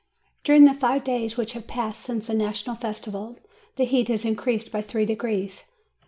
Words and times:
During 0.43 0.63
the 0.65 0.73
five 0.73 1.03
days 1.03 1.37
which 1.37 1.53
have 1.53 1.67
passed 1.67 2.01
since 2.01 2.25
the 2.25 2.33
National 2.33 2.75
Festival, 2.75 3.37
the 3.75 3.85
heat 3.85 4.07
has 4.07 4.25
increased 4.25 4.71
by 4.71 4.81
three 4.81 5.05
degrees. 5.05 5.69